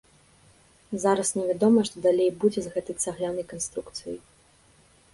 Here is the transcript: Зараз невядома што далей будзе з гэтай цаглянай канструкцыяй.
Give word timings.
Зараз 1.03 1.29
невядома 1.39 1.85
што 1.91 1.95
далей 2.07 2.29
будзе 2.45 2.59
з 2.65 2.75
гэтай 2.79 3.01
цаглянай 3.07 3.45
канструкцыяй. 3.55 4.19